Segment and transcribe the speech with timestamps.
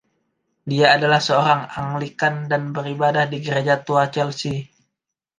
[0.71, 4.57] Dia adalah seorang Anglikan dan beribadah di Gereja Tua Chelsea.